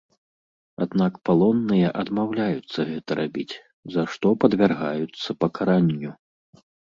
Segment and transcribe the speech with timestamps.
[0.83, 3.55] Аднак палонныя адмаўляюцца гэта рабіць,
[3.97, 6.11] за што падвяргаюцца пакаранню.